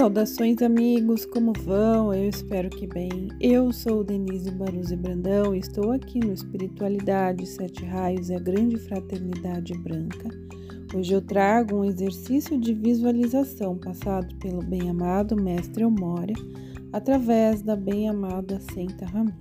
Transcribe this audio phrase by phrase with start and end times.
[0.00, 2.14] Saudações, amigos, como vão?
[2.14, 3.30] Eu espero que bem.
[3.40, 8.76] Eu sou Denise Baruzzi Brandão e estou aqui no Espiritualidade, Sete Raios e a Grande
[8.76, 10.28] Fraternidade Branca.
[10.94, 16.36] Hoje eu trago um exercício de visualização passado pelo bem-amado Mestre Elmória
[16.92, 19.34] através da bem-amada Senta Rami.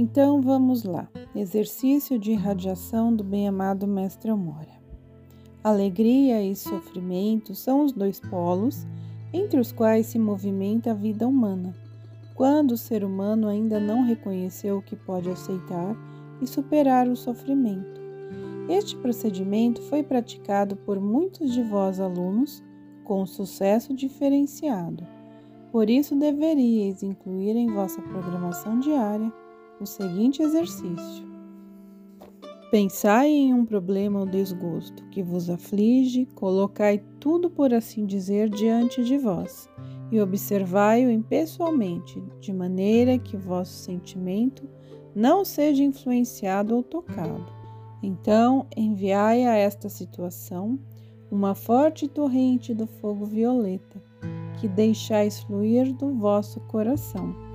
[0.00, 1.08] Então vamos lá.
[1.34, 4.78] Exercício de irradiação do bem-amado Mestre Amora.
[5.64, 8.86] Alegria e sofrimento são os dois polos
[9.32, 11.74] entre os quais se movimenta a vida humana,
[12.36, 15.96] quando o ser humano ainda não reconheceu que pode aceitar
[16.40, 18.00] e superar o sofrimento.
[18.68, 22.62] Este procedimento foi praticado por muitos de vós alunos
[23.02, 25.04] com sucesso diferenciado.
[25.72, 29.32] Por isso deveríeis incluir em vossa programação diária
[29.80, 31.26] o seguinte exercício:
[32.70, 39.02] Pensai em um problema ou desgosto que vos aflige, colocai tudo, por assim dizer, diante
[39.02, 39.68] de vós
[40.10, 44.68] e observai-o impessoalmente, de maneira que vosso sentimento
[45.14, 47.52] não seja influenciado ou tocado.
[48.02, 50.78] Então, enviai a esta situação
[51.30, 54.02] uma forte torrente do fogo violeta,
[54.60, 57.47] que deixais fluir do vosso coração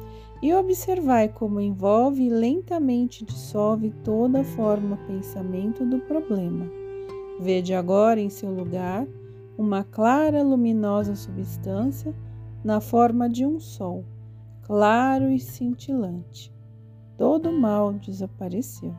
[0.44, 6.70] e observai como envolve e lentamente dissolve toda forma pensamento do problema.
[7.40, 9.08] Vede agora em seu lugar
[9.58, 12.14] uma clara, luminosa substância
[12.62, 14.04] na forma de um sol,
[14.64, 16.54] claro e cintilante.
[17.18, 18.94] Todo mal desapareceu.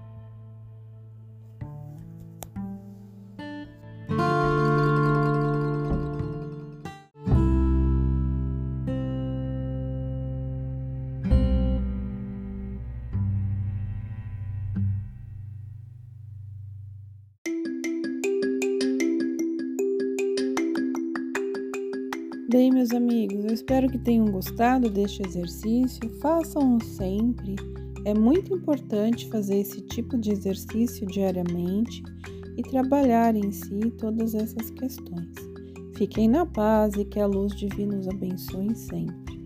[22.54, 26.08] Bem, meus amigos, eu espero que tenham gostado deste exercício.
[26.20, 27.56] Façam-o sempre.
[28.04, 32.00] É muito importante fazer esse tipo de exercício diariamente
[32.56, 35.34] e trabalhar em si todas essas questões.
[35.96, 39.42] Fiquem na paz e que a luz divina os abençoe sempre.